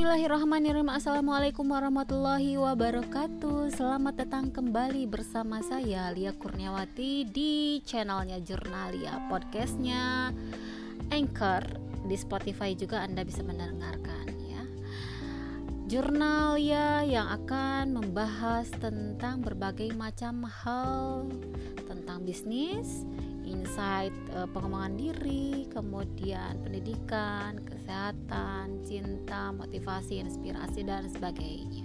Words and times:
Bismillahirrahmanirrahim. 0.00 0.96
Assalamualaikum 0.96 1.76
warahmatullahi 1.76 2.56
wabarakatuh. 2.56 3.68
Selamat 3.68 4.24
datang 4.24 4.48
kembali 4.48 5.04
bersama 5.04 5.60
saya 5.60 6.08
Lia 6.16 6.32
Kurniawati 6.32 7.28
Di 7.28 7.84
channelnya 7.84 8.40
Jurnalia 8.40 9.20
Podcastnya 9.28 10.32
Anchor. 11.12 11.68
Di 12.08 12.16
Spotify 12.16 12.72
juga 12.72 13.04
Anda 13.04 13.28
bisa 13.28 13.44
mendengarkan 13.44 14.24
ya. 14.48 14.64
Jurnalia 15.84 17.04
yang 17.04 17.28
akan 17.36 17.92
membahas 17.92 18.72
tentang 18.80 19.44
berbagai 19.44 19.92
macam 19.92 20.48
hal 20.48 21.28
Tentang 21.84 22.24
bisnis, 22.24 23.04
insight 23.60 24.16
uh, 24.32 24.48
pengembangan 24.48 24.96
diri, 24.96 25.68
kemudian 25.68 26.56
pendidikan, 26.64 27.60
kesehatan, 27.60 28.80
cinta, 28.88 29.52
motivasi, 29.52 30.24
inspirasi 30.24 30.80
dan 30.88 31.04
sebagainya. 31.12 31.84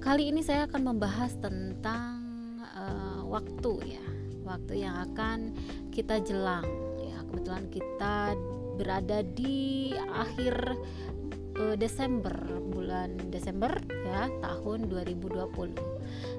Kali 0.00 0.32
ini 0.32 0.40
saya 0.40 0.64
akan 0.64 0.96
membahas 0.96 1.36
tentang 1.36 2.16
uh, 2.64 3.20
waktu 3.28 4.00
ya, 4.00 4.06
waktu 4.48 4.88
yang 4.88 4.96
akan 5.12 5.52
kita 5.92 6.24
jelang. 6.24 6.64
Ya, 7.04 7.20
kebetulan 7.28 7.66
kita 7.68 8.16
berada 8.80 9.20
di 9.36 9.92
akhir 10.12 10.76
uh, 11.60 11.76
Desember 11.76 12.34
bulan 12.72 13.16
Desember 13.30 13.70
ya 14.04 14.26
tahun 14.42 14.90
2020 14.90 15.93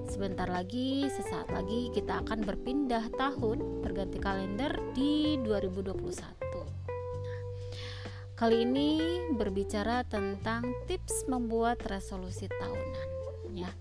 sebentar 0.08 0.48
lagi 0.50 1.08
sesaat 1.10 1.52
lagi 1.54 1.90
kita 1.94 2.26
akan 2.26 2.46
berpindah 2.46 3.10
tahun 3.18 3.82
berganti 3.86 4.18
kalender 4.20 4.74
di 4.94 5.38
2021 5.42 6.46
Kali 8.36 8.68
ini 8.68 9.00
berbicara 9.32 10.04
tentang 10.04 10.68
tips 10.92 11.24
membuat 11.32 11.80
resolusi 11.88 12.52
tahunan 12.52 13.08
ya. 13.56 13.72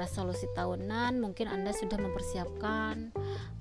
Resolusi 0.00 0.48
tahunan 0.56 1.20
mungkin 1.20 1.52
Anda 1.52 1.76
sudah 1.76 2.00
mempersiapkan 2.00 3.12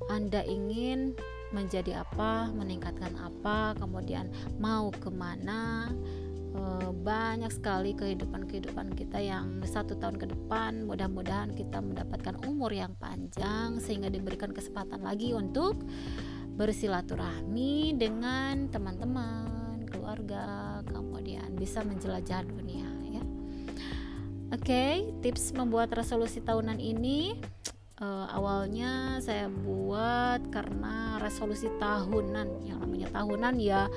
Anda 0.08 0.48
ingin 0.48 1.20
menjadi 1.52 2.08
apa, 2.08 2.50
meningkatkan 2.56 3.20
apa, 3.20 3.76
kemudian 3.76 4.32
mau 4.64 4.90
ke 4.96 5.12
mana, 5.12 5.92
banyak 7.04 7.52
sekali 7.52 7.92
kehidupan-kehidupan 8.00 8.96
kita 8.96 9.20
yang 9.20 9.60
satu 9.68 10.00
tahun 10.00 10.16
ke 10.16 10.32
depan 10.32 10.88
mudah-mudahan 10.88 11.52
kita 11.52 11.84
mendapatkan 11.84 12.40
umur 12.48 12.72
yang 12.72 12.96
panjang 12.96 13.84
sehingga 13.84 14.08
diberikan 14.08 14.56
kesempatan 14.56 15.04
lagi 15.04 15.36
untuk 15.36 15.84
bersilaturahmi 16.54 17.98
dengan 17.98 18.70
teman-teman, 18.70 19.84
keluarga, 19.90 20.80
kemudian 20.86 21.58
bisa 21.58 21.82
menjelajah 21.82 22.46
dunia 22.46 22.88
ya. 23.10 23.24
Oke, 24.54 24.62
okay, 24.62 24.96
tips 25.26 25.52
membuat 25.58 25.92
resolusi 25.98 26.40
tahunan 26.40 26.78
ini 26.78 27.42
uh, 27.98 28.28
awalnya 28.32 29.18
saya 29.18 29.50
buat 29.50 30.46
karena 30.54 31.18
resolusi 31.18 31.74
tahunan 31.82 32.64
yang 32.68 32.78
namanya 32.84 33.10
tahunan 33.14 33.56
ya 33.58 33.90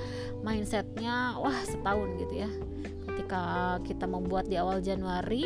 mindsetnya 0.97 1.37
wah 1.37 1.61
setahun 1.61 2.09
gitu 2.17 2.33
ya. 2.41 2.49
Ketika 3.05 3.41
kita 3.85 4.05
membuat 4.09 4.49
di 4.49 4.57
awal 4.57 4.81
Januari 4.81 5.45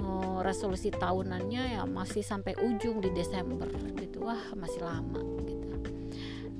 uh, 0.00 0.44
resolusi 0.44 0.92
tahunannya 0.92 1.80
ya 1.80 1.82
masih 1.88 2.20
sampai 2.20 2.52
ujung 2.60 3.00
di 3.00 3.08
Desember 3.16 3.68
gitu. 3.96 4.20
Wah 4.24 4.52
masih 4.52 4.84
lama 4.84 5.20
gitu. 5.48 5.76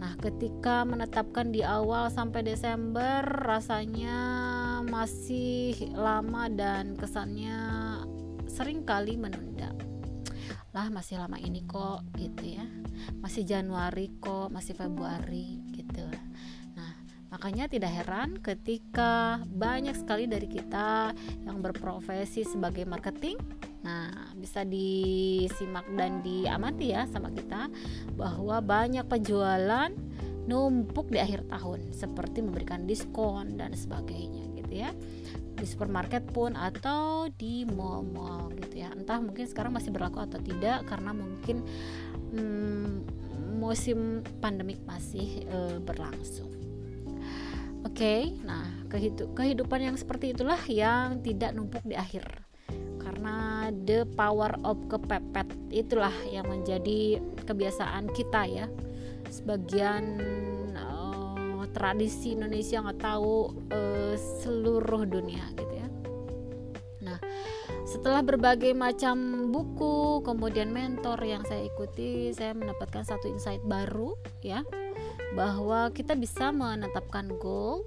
Nah 0.00 0.16
ketika 0.16 0.88
menetapkan 0.88 1.52
di 1.52 1.60
awal 1.60 2.08
sampai 2.08 2.40
Desember 2.40 3.20
rasanya 3.24 4.16
masih 4.88 5.76
lama 5.92 6.48
dan 6.48 6.96
kesannya 6.96 7.60
sering 8.48 8.84
kali 8.88 9.20
menunda. 9.20 9.76
Lah 10.72 10.88
masih 10.88 11.20
lama 11.20 11.36
ini 11.36 11.68
kok 11.68 12.00
gitu 12.16 12.56
ya. 12.56 12.64
Masih 13.20 13.44
Januari 13.44 14.08
kok 14.20 14.48
masih 14.48 14.72
Februari 14.72 15.59
makanya 17.40 17.72
tidak 17.72 17.92
heran 17.96 18.36
ketika 18.44 19.40
banyak 19.48 19.96
sekali 19.96 20.28
dari 20.28 20.44
kita 20.44 21.16
yang 21.48 21.64
berprofesi 21.64 22.44
sebagai 22.44 22.84
marketing. 22.84 23.40
Nah 23.80 24.28
bisa 24.36 24.60
disimak 24.68 25.88
dan 25.96 26.20
diamati 26.20 26.92
ya 26.92 27.08
sama 27.08 27.32
kita 27.32 27.72
bahwa 28.12 28.60
banyak 28.60 29.08
penjualan 29.08 29.88
numpuk 30.44 31.08
di 31.08 31.16
akhir 31.16 31.48
tahun 31.48 31.96
seperti 31.96 32.44
memberikan 32.44 32.84
diskon 32.84 33.56
dan 33.56 33.72
sebagainya 33.72 34.44
gitu 34.60 34.84
ya. 34.84 34.92
Di 35.56 35.64
supermarket 35.64 36.28
pun 36.36 36.52
atau 36.52 37.32
di 37.40 37.64
mall-mall 37.64 38.52
gitu 38.60 38.84
ya. 38.84 38.92
Entah 38.92 39.16
mungkin 39.16 39.48
sekarang 39.48 39.72
masih 39.72 39.88
berlaku 39.88 40.20
atau 40.20 40.36
tidak 40.44 40.84
karena 40.84 41.16
mungkin 41.16 41.64
hmm, 42.36 43.08
musim 43.56 44.20
pandemik 44.44 44.84
masih 44.84 45.48
uh, 45.48 45.80
berlangsung 45.80 46.59
oke 47.86 47.94
okay, 47.94 48.34
nah 48.42 48.66
kehidupan 49.36 49.80
yang 49.80 49.96
seperti 49.96 50.34
itulah 50.34 50.58
yang 50.66 51.22
tidak 51.22 51.54
numpuk 51.54 51.82
di 51.86 51.94
akhir. 51.94 52.26
Karena 53.00 53.68
the 53.86 54.06
power 54.14 54.54
of 54.62 54.78
kepepet 54.86 55.46
itulah 55.70 56.14
yang 56.30 56.46
menjadi 56.46 57.18
kebiasaan 57.46 58.10
kita 58.14 58.46
ya. 58.46 58.66
Sebagian 59.30 60.18
tradisi 61.70 62.34
Indonesia 62.34 62.82
nggak 62.82 63.00
tahu 63.00 63.54
uh, 63.72 64.14
seluruh 64.42 65.06
dunia 65.06 65.42
gitu 65.54 65.74
ya. 65.74 65.88
Nah, 67.00 67.18
setelah 67.88 68.20
berbagai 68.20 68.74
macam 68.76 69.48
buku, 69.54 70.20
kemudian 70.26 70.74
mentor 70.74 71.16
yang 71.24 71.46
saya 71.46 71.64
ikuti, 71.64 72.34
saya 72.36 72.52
mendapatkan 72.52 73.06
satu 73.06 73.30
insight 73.30 73.62
baru 73.64 74.18
ya 74.44 74.60
bahwa 75.36 75.90
kita 75.94 76.18
bisa 76.18 76.50
menetapkan 76.50 77.30
goal 77.38 77.86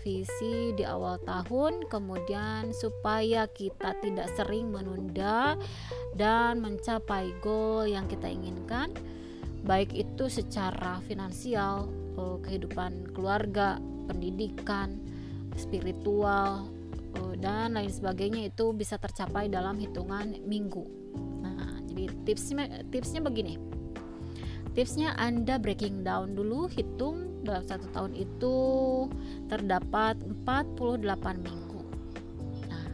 visi 0.00 0.72
di 0.78 0.86
awal 0.86 1.18
tahun 1.26 1.84
kemudian 1.90 2.70
supaya 2.70 3.50
kita 3.50 3.98
tidak 3.98 4.30
sering 4.38 4.70
menunda 4.70 5.58
dan 6.14 6.62
mencapai 6.62 7.34
goal 7.42 7.84
yang 7.84 8.06
kita 8.06 8.30
inginkan 8.30 8.94
baik 9.66 9.90
itu 9.92 10.30
secara 10.30 11.02
finansial 11.04 11.90
uh, 12.16 12.38
kehidupan 12.42 13.10
keluarga, 13.12 13.76
pendidikan, 14.06 14.96
spiritual 15.58 16.70
uh, 17.18 17.34
dan 17.38 17.74
lain 17.74 17.90
sebagainya 17.90 18.54
itu 18.54 18.70
bisa 18.72 18.96
tercapai 18.96 19.50
dalam 19.50 19.76
hitungan 19.76 20.38
minggu. 20.46 20.84
Nah, 21.42 21.82
jadi 21.90 22.10
tipsnya 22.22 22.86
tipsnya 22.88 23.20
begini. 23.20 23.77
Tipsnya 24.76 25.16
Anda 25.18 25.56
breaking 25.58 26.04
down 26.06 26.36
dulu 26.36 26.68
hitung 26.70 27.42
dalam 27.42 27.64
satu 27.64 27.88
tahun 27.94 28.12
itu 28.14 28.56
terdapat 29.48 30.20
48 30.44 31.40
minggu. 31.40 31.82
Nah, 32.68 32.86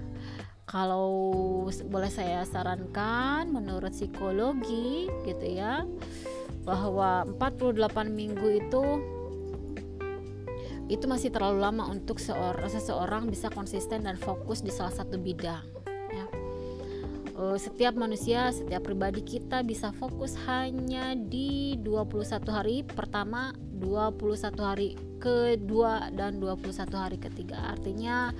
kalau 0.68 1.10
boleh 1.68 2.10
saya 2.12 2.46
sarankan 2.46 3.50
menurut 3.50 3.92
psikologi 3.92 5.10
gitu 5.26 5.46
ya 5.46 5.82
bahwa 6.64 7.28
48 7.36 7.76
minggu 8.08 8.48
itu 8.64 8.84
itu 10.84 11.08
masih 11.08 11.32
terlalu 11.32 11.64
lama 11.64 11.88
untuk 11.88 12.20
seorang 12.20 12.68
seseorang 12.68 13.28
bisa 13.32 13.48
konsisten 13.48 14.04
dan 14.04 14.20
fokus 14.20 14.60
di 14.60 14.68
salah 14.68 14.92
satu 14.92 15.16
bidang. 15.16 15.73
Uh, 17.34 17.58
setiap 17.58 17.98
manusia, 17.98 18.54
setiap 18.54 18.86
pribadi 18.86 19.18
kita 19.18 19.66
bisa 19.66 19.90
fokus 19.98 20.38
hanya 20.46 21.18
di 21.18 21.74
21 21.82 22.46
hari 22.46 22.76
pertama, 22.86 23.50
21 23.82 24.54
hari 24.62 24.94
kedua 25.18 26.14
dan 26.14 26.38
21 26.38 26.94
hari 26.94 27.18
ketiga. 27.18 27.74
Artinya 27.74 28.30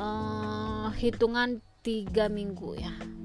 uh, 0.00 0.88
hitungan 0.96 1.60
tiga 1.84 2.32
minggu 2.32 2.80
ya 2.80 3.17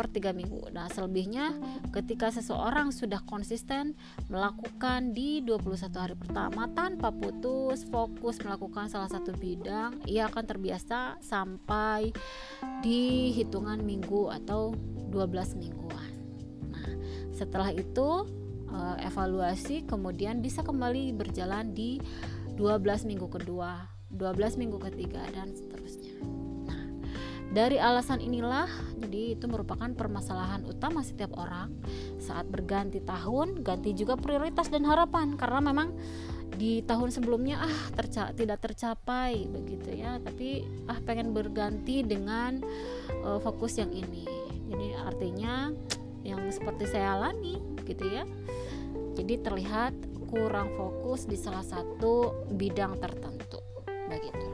per 0.00 0.08
tiga 0.08 0.32
minggu. 0.32 0.72
Nah, 0.72 0.88
selebihnya 0.88 1.52
ketika 1.92 2.32
seseorang 2.32 2.88
sudah 2.88 3.20
konsisten 3.28 3.92
melakukan 4.32 5.12
di 5.12 5.44
21 5.44 5.92
hari 5.92 6.16
pertama 6.16 6.72
tanpa 6.72 7.12
putus 7.12 7.84
fokus 7.84 8.40
melakukan 8.40 8.88
salah 8.88 9.12
satu 9.12 9.36
bidang, 9.36 10.00
ia 10.08 10.24
akan 10.32 10.48
terbiasa 10.48 11.20
sampai 11.20 12.16
di 12.80 13.28
hitungan 13.36 13.84
minggu 13.84 14.32
atau 14.40 14.72
12 15.12 15.60
mingguan. 15.60 16.10
Nah, 16.72 16.88
setelah 17.36 17.68
itu 17.76 18.24
eh, 18.72 19.04
evaluasi 19.04 19.84
kemudian 19.84 20.40
bisa 20.40 20.64
kembali 20.64 21.12
berjalan 21.12 21.76
di 21.76 22.00
12 22.56 23.04
minggu 23.04 23.28
kedua, 23.28 23.84
12 24.16 24.56
minggu 24.56 24.80
ketiga 24.80 25.20
dan 25.36 25.52
seterusnya. 25.52 26.09
Dari 27.50 27.82
alasan 27.82 28.22
inilah, 28.22 28.70
jadi 28.94 29.34
itu 29.34 29.50
merupakan 29.50 29.90
permasalahan 29.90 30.62
utama 30.70 31.02
setiap 31.02 31.34
orang. 31.34 31.74
Saat 32.22 32.46
berganti 32.46 33.02
tahun, 33.02 33.66
ganti 33.66 33.90
juga 33.90 34.14
prioritas 34.14 34.70
dan 34.70 34.86
harapan. 34.86 35.34
Karena 35.34 35.58
memang 35.58 35.90
di 36.54 36.78
tahun 36.86 37.10
sebelumnya 37.10 37.58
ah 37.58 37.76
terca 37.98 38.30
tidak 38.30 38.62
tercapai 38.62 39.50
begitu 39.50 39.98
ya. 39.98 40.22
Tapi 40.22 40.62
ah 40.86 41.02
pengen 41.02 41.34
berganti 41.34 42.06
dengan 42.06 42.62
uh, 43.26 43.42
fokus 43.42 43.82
yang 43.82 43.90
ini. 43.90 44.30
Jadi 44.70 44.94
artinya 44.94 45.74
yang 46.22 46.46
seperti 46.54 46.86
saya 46.86 47.18
alami 47.18 47.58
gitu 47.82 48.06
ya. 48.06 48.22
Jadi 49.18 49.42
terlihat 49.42 49.94
kurang 50.30 50.70
fokus 50.78 51.26
di 51.26 51.34
salah 51.34 51.66
satu 51.66 52.46
bidang 52.54 53.02
tertentu 53.02 53.58
begitu 54.06 54.49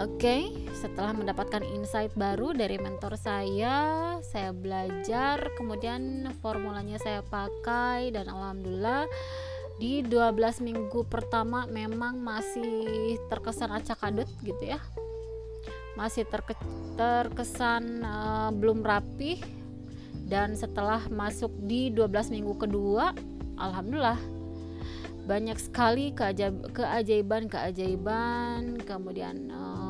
Oke, 0.00 0.48
setelah 0.72 1.12
mendapatkan 1.12 1.60
insight 1.60 2.16
baru 2.16 2.56
dari 2.56 2.80
mentor 2.80 3.12
saya, 3.20 4.16
saya 4.24 4.48
belajar, 4.48 5.52
kemudian 5.60 6.32
formulanya 6.40 6.96
saya 6.96 7.20
pakai 7.20 8.08
dan 8.08 8.32
alhamdulillah 8.32 9.04
di 9.76 10.00
12 10.00 10.64
minggu 10.64 11.04
pertama 11.12 11.68
memang 11.68 12.24
masih 12.24 13.20
terkesan 13.28 13.68
acak 13.68 14.00
adut 14.00 14.28
gitu 14.40 14.72
ya. 14.72 14.80
Masih 15.92 16.24
terke 16.24 16.56
terkesan 16.96 18.00
uh, 18.00 18.48
belum 18.48 18.80
rapih 18.80 19.44
dan 20.24 20.56
setelah 20.56 21.04
masuk 21.12 21.52
di 21.68 21.92
12 21.92 22.32
minggu 22.32 22.56
kedua, 22.56 23.12
alhamdulillah 23.60 24.40
banyak 25.22 25.54
sekali 25.54 26.10
keajaiban-keajaiban 26.18 28.82
kemudian 28.82 29.54
uh, 29.54 29.81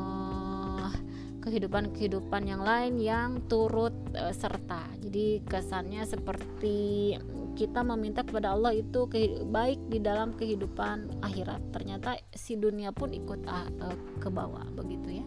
kehidupan-kehidupan 1.43 2.47
yang 2.47 2.63
lain 2.63 2.95
yang 2.97 3.43
turut 3.51 3.91
uh, 4.15 4.31
serta. 4.31 4.87
Jadi 5.03 5.43
kesannya 5.43 6.07
seperti 6.07 7.13
kita 7.53 7.83
meminta 7.83 8.23
kepada 8.23 8.55
Allah 8.55 8.73
itu 8.73 9.05
baik 9.51 9.91
di 9.91 9.99
dalam 9.99 10.33
kehidupan 10.33 11.21
akhirat. 11.21 11.59
Ternyata 11.75 12.15
si 12.31 12.55
dunia 12.55 12.95
pun 12.95 13.11
ikut 13.11 13.43
uh, 13.45 13.69
ke 14.23 14.31
bawah 14.31 14.63
begitu 14.73 15.21
ya. 15.21 15.25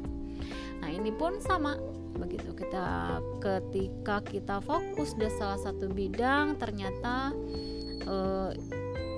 Nah, 0.80 0.90
ini 0.92 1.12
pun 1.12 1.40
sama 1.40 1.76
begitu 2.16 2.56
kita 2.56 3.20
ketika 3.44 4.24
kita 4.24 4.56
fokus 4.64 5.12
di 5.20 5.28
salah 5.36 5.60
satu 5.60 5.92
bidang 5.92 6.56
ternyata 6.56 7.28
uh, 8.08 8.50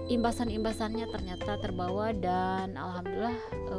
imbasan-imbasannya 0.08 1.06
ternyata 1.12 1.60
terbawa 1.60 2.16
dan 2.16 2.74
alhamdulillah 2.80 3.36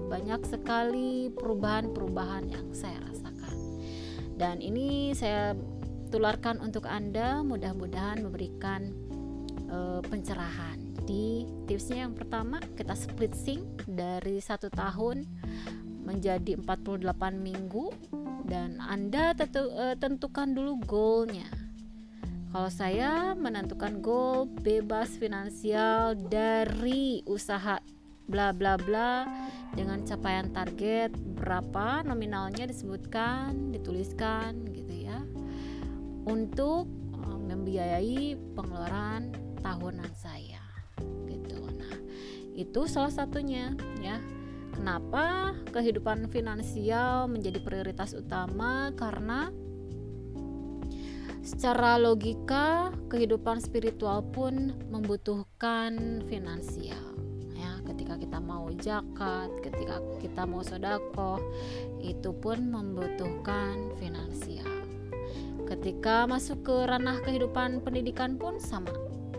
banyak 0.09 0.41
sekali 0.45 1.33
perubahan-perubahan 1.33 2.49
yang 2.53 2.69
saya 2.71 3.09
dan 4.39 4.63
ini 4.63 5.11
saya 5.11 5.51
tularkan 6.07 6.63
untuk 6.63 6.87
Anda 6.87 7.43
mudah-mudahan 7.43 8.23
memberikan 8.23 8.95
uh, 9.67 9.99
pencerahan. 9.99 10.79
Jadi 10.95 11.43
tipsnya 11.67 12.07
yang 12.07 12.15
pertama 12.15 12.63
kita 12.79 12.95
split 12.95 13.35
sync 13.35 13.83
dari 13.83 14.39
satu 14.39 14.71
tahun 14.71 15.27
menjadi 16.07 16.55
48 16.55 17.03
minggu 17.35 17.91
dan 18.47 18.79
Anda 18.79 19.35
tentu, 19.35 19.67
uh, 19.75 19.99
tentukan 19.99 20.55
dulu 20.55 20.79
goalnya. 20.87 21.45
Kalau 22.49 22.71
saya 22.73 23.37
menentukan 23.37 24.01
goal 24.01 24.49
bebas 24.49 25.13
finansial 25.21 26.17
dari 26.17 27.21
usaha 27.29 27.77
bla 28.25 28.49
bla 28.49 28.73
bla 28.73 29.29
dengan 29.77 30.01
capaian 30.01 30.49
target 30.49 31.13
berapa 31.13 32.01
nominalnya 32.01 32.65
disebutkan 32.65 33.69
dituliskan 33.69 34.65
gitu 34.73 34.93
ya. 34.97 35.21
Untuk 36.25 36.89
um, 37.13 37.53
membiayai 37.53 38.33
pengeluaran 38.57 39.29
tahunan 39.61 40.09
saya 40.17 40.65
gitu. 41.29 41.69
Nah 41.69 41.95
itu 42.57 42.89
salah 42.89 43.13
satunya 43.13 43.77
ya. 44.01 44.17
Kenapa 44.73 45.53
kehidupan 45.69 46.33
finansial 46.33 47.29
menjadi 47.29 47.61
prioritas 47.61 48.17
utama? 48.17 48.89
Karena 48.97 49.53
secara 51.49 51.97
logika 51.97 52.93
kehidupan 53.09 53.57
spiritual 53.57 54.21
pun 54.29 54.77
membutuhkan 54.93 56.21
finansial 56.29 57.09
ketika 57.89 58.15
kita 58.15 58.39
mau 58.41 58.69
zakat, 58.79 59.49
ketika 59.65 59.97
kita 60.21 60.41
mau 60.45 60.61
sodako, 60.61 61.41
itu 62.01 62.29
pun 62.31 62.69
membutuhkan 62.69 63.93
finansial. 63.97 64.65
Ketika 65.65 66.29
masuk 66.29 66.65
ke 66.65 66.75
ranah 66.89 67.21
kehidupan 67.21 67.81
pendidikan 67.85 68.37
pun 68.37 68.57
sama. 68.57 68.89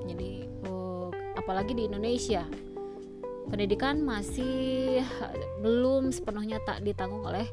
Jadi, 0.07 0.47
uh, 0.67 1.11
apalagi 1.35 1.75
di 1.75 1.91
Indonesia, 1.91 2.47
pendidikan 3.51 4.03
masih 4.03 5.03
belum 5.63 6.15
sepenuhnya 6.15 6.63
tak 6.67 6.83
ditanggung 6.87 7.27
oleh 7.27 7.47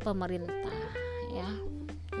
pemerintah, 0.00 0.80
ya. 1.32 1.75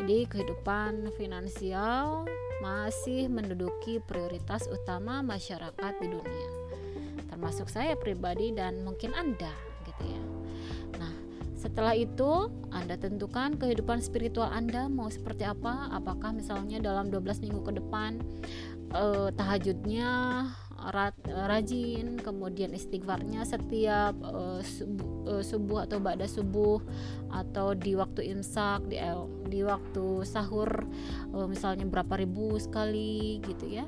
Jadi, 0.06 0.22
kehidupan 0.30 1.10
finansial 1.18 2.30
masih 2.62 3.26
menduduki 3.26 3.98
prioritas 4.06 4.70
utama 4.70 5.18
masyarakat 5.18 5.98
di 5.98 6.06
dunia 6.06 6.50
termasuk 7.36 7.68
saya 7.68 7.92
pribadi 8.00 8.48
dan 8.54 8.80
mungkin 8.80 9.12
Anda 9.12 9.52
gitu 9.84 10.02
ya. 10.08 10.22
Nah, 10.96 11.12
setelah 11.52 11.92
itu 11.92 12.48
Anda 12.72 12.96
tentukan 12.96 13.60
kehidupan 13.60 14.00
spiritual 14.00 14.48
Anda 14.48 14.88
mau 14.88 15.12
seperti 15.12 15.44
apa? 15.44 15.92
Apakah 15.92 16.32
misalnya 16.32 16.80
dalam 16.80 17.12
12 17.12 17.44
minggu 17.44 17.60
ke 17.60 17.76
depan 17.76 18.22
eh, 18.94 19.28
tahajudnya 19.36 20.10
rajin, 21.48 22.20
kemudian 22.20 22.70
istighfarnya 22.76 23.42
setiap 23.48 24.14
uh, 24.22 24.60
subuh, 24.60 25.10
uh, 25.26 25.42
subuh 25.42 25.78
atau 25.88 25.98
ba'da 25.98 26.28
subuh 26.28 26.78
atau 27.32 27.72
di 27.72 27.96
waktu 27.96 28.36
imsak, 28.36 28.86
di 28.86 29.00
di 29.48 29.60
waktu 29.64 30.22
sahur 30.22 30.68
uh, 31.32 31.46
misalnya 31.48 31.88
berapa 31.88 32.20
ribu 32.20 32.60
sekali 32.60 33.40
gitu 33.46 33.66
ya. 33.66 33.86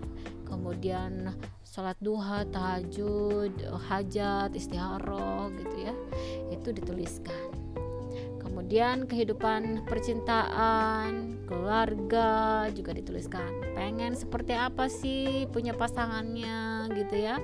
Kemudian 0.48 1.28
sholat 1.60 2.00
duha, 2.00 2.48
tahajud, 2.48 3.52
hajat, 3.92 4.56
istiharoh 4.56 5.52
gitu 5.60 5.76
ya. 5.84 5.94
Itu 6.48 6.72
dituliskan. 6.72 7.57
Kemudian 8.58 9.06
kehidupan 9.06 9.86
percintaan, 9.86 11.38
keluarga 11.46 12.66
juga 12.74 12.90
dituliskan. 12.90 13.46
Pengen 13.78 14.18
seperti 14.18 14.50
apa 14.50 14.90
sih 14.90 15.46
punya 15.54 15.78
pasangannya 15.78 16.90
gitu 16.90 17.22
ya. 17.22 17.38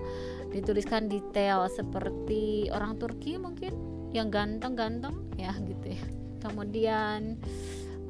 Dituliskan 0.50 1.06
detail 1.06 1.70
seperti 1.70 2.66
orang 2.74 2.98
Turki 2.98 3.38
mungkin 3.38 3.78
yang 4.10 4.26
ganteng-ganteng 4.26 5.30
ya 5.38 5.54
gitu 5.62 5.94
ya. 5.94 6.02
Kemudian 6.42 7.38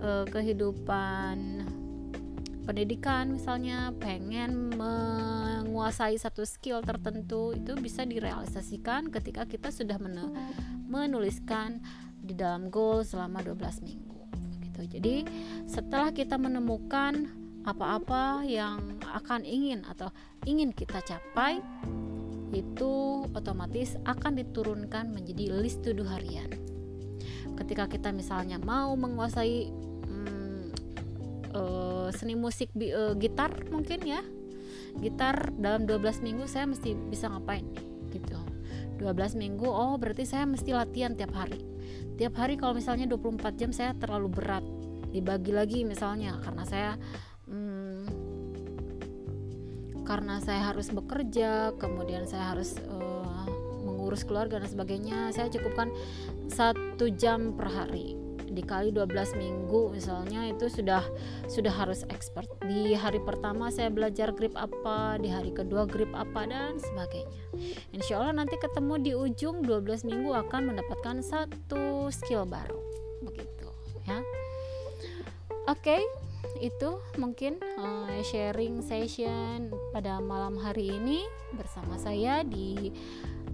eh, 0.01 0.25
kehidupan 0.25 1.61
pendidikan 2.65 3.37
misalnya 3.37 3.93
pengen 4.01 4.73
menguasai 4.81 6.17
satu 6.17 6.49
skill 6.49 6.81
tertentu 6.81 7.53
itu 7.53 7.77
bisa 7.77 8.09
direalisasikan 8.09 9.13
ketika 9.13 9.45
kita 9.45 9.69
sudah 9.69 10.01
menuliskan 10.89 11.85
di 12.25 12.33
dalam 12.33 12.73
goal 12.73 13.05
selama 13.05 13.45
12 13.45 13.85
minggu 13.85 14.21
gitu. 14.65 14.81
Jadi 14.99 15.17
setelah 15.69 16.11
kita 16.11 16.41
menemukan 16.41 17.29
apa-apa 17.65 18.45
yang 18.45 19.01
akan 19.05 19.45
ingin 19.45 19.85
atau 19.89 20.13
ingin 20.45 20.73
kita 20.73 21.01
capai 21.01 21.61
itu 22.53 23.25
otomatis 23.33 23.97
akan 24.05 24.41
diturunkan 24.41 25.11
menjadi 25.13 25.53
list 25.53 25.85
to 25.85 25.93
do 25.93 26.05
harian. 26.05 26.49
Ketika 27.55 27.87
kita 27.87 28.11
misalnya 28.11 28.59
mau 28.61 28.93
menguasai 28.97 29.69
hmm, 30.07 30.65
uh, 31.55 32.09
seni 32.13 32.35
musik 32.35 32.73
uh, 32.77 33.13
gitar 33.17 33.53
mungkin 33.69 34.01
ya. 34.05 34.23
Gitar 34.95 35.51
dalam 35.59 35.91
12 35.91 36.23
minggu 36.23 36.47
saya 36.47 36.71
mesti 36.71 36.95
bisa 37.11 37.27
ngapain 37.27 37.67
nih 37.67 37.87
gitu. 38.15 38.39
12 39.03 39.35
minggu 39.35 39.67
oh 39.67 39.99
berarti 39.99 40.23
saya 40.23 40.47
mesti 40.47 40.71
latihan 40.71 41.19
tiap 41.19 41.35
hari 41.35 41.74
tiap 42.17 42.35
hari 42.39 42.55
kalau 42.59 42.77
misalnya 42.77 43.11
24 43.11 43.61
jam 43.61 43.71
saya 43.71 43.93
terlalu 43.97 44.29
berat. 44.31 44.65
Dibagi 45.15 45.53
lagi 45.55 45.81
misalnya 45.87 46.43
karena 46.43 46.65
saya 46.67 46.91
hmm, 47.47 48.03
karena 50.05 50.43
saya 50.43 50.75
harus 50.75 50.93
bekerja 50.93 51.73
kemudian 51.81 52.29
saya 52.29 52.53
harus 52.53 52.77
uh, 52.91 53.47
mengurus 53.87 54.27
keluarga 54.27 54.61
dan 54.61 54.69
sebagainya 54.69 55.33
saya 55.33 55.49
cukupkan 55.49 55.89
satu 56.51 57.09
jam 57.15 57.57
per 57.57 57.73
hari 57.73 58.24
dikali 58.55 58.95
12 58.95 59.37
minggu 59.37 59.91
misalnya 59.91 60.47
itu 60.49 60.71
sudah 60.71 61.03
sudah 61.51 61.75
harus 61.75 62.07
expert. 62.09 62.47
Di 62.63 62.95
hari 62.95 63.19
pertama 63.21 63.69
saya 63.69 63.91
belajar 63.91 64.31
grip 64.31 64.55
apa 64.55 65.19
di 65.19 65.29
hari 65.29 65.51
kedua 65.51 65.85
grip 65.85 66.11
apa 66.15 66.47
dan 66.47 66.79
sebagainya. 66.79 67.43
Insya 67.91 68.23
Allah 68.23 68.47
nanti 68.47 68.55
ketemu 68.57 68.95
di 69.03 69.13
ujung 69.13 69.67
12 69.67 70.07
minggu 70.07 70.31
akan 70.47 70.73
mendapatkan 70.73 71.21
satu 71.21 72.09
skill 72.15 72.47
baru. 72.47 72.79
Begitu 73.27 73.69
ya. 74.07 74.23
Oke 75.65 75.97
okay, 75.97 76.03
itu 76.61 77.01
mungkin 77.19 77.59
uh, 77.81 78.21
sharing 78.23 78.85
session 78.85 79.73
pada 79.91 80.21
malam 80.23 80.61
hari 80.61 80.93
ini 80.95 81.25
bersama 81.57 81.99
saya 81.99 82.47
di 82.47 82.93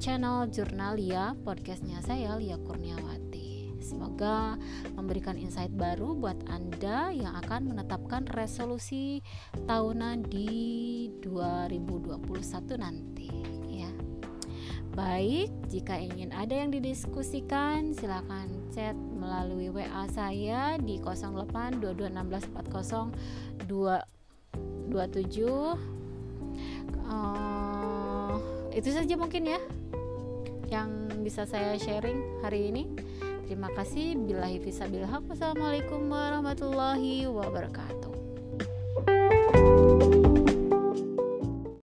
channel 0.00 0.48
Jurnalia 0.48 1.36
podcastnya 1.44 2.00
saya 2.04 2.36
Lia 2.36 2.56
Kurniawati. 2.60 3.49
Semoga 3.80 4.60
memberikan 4.94 5.40
insight 5.40 5.72
baru 5.72 6.12
buat 6.12 6.36
Anda 6.52 7.10
yang 7.16 7.34
akan 7.40 7.72
menetapkan 7.72 8.28
resolusi 8.36 9.24
tahunan 9.66 10.28
di 10.28 11.08
2021 11.24 12.20
nanti 12.76 13.32
ya. 13.66 13.90
Baik, 14.92 15.48
jika 15.72 15.96
ingin 15.96 16.30
ada 16.36 16.52
yang 16.52 16.70
didiskusikan 16.70 17.96
silakan 17.96 18.68
chat 18.68 18.92
melalui 18.94 19.72
WA 19.72 20.04
saya 20.12 20.76
di 20.76 21.00
08 21.00 21.80
22 21.80 22.12
16 22.12 22.52
40 22.52 23.10
27 24.90 26.10
uh, 27.06 28.34
itu 28.74 28.88
saja 28.90 29.14
mungkin 29.14 29.46
ya 29.46 29.60
yang 30.70 31.10
bisa 31.22 31.46
saya 31.46 31.74
sharing 31.78 32.42
hari 32.42 32.70
ini. 32.70 32.86
Terima 33.50 33.66
kasih. 33.74 34.14
Billahi 34.14 34.62
fisabil 34.62 35.02
Wassalamualaikum 35.02 36.06
warahmatullahi 36.06 37.26
wabarakatuh. 37.26 37.99